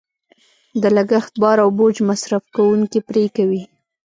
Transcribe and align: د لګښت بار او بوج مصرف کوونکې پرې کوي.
د 0.81 0.83
لګښت 0.95 1.33
بار 1.41 1.57
او 1.63 1.69
بوج 1.77 1.95
مصرف 2.09 2.43
کوونکې 2.55 2.99
پرې 3.09 3.23
کوي. 3.35 3.63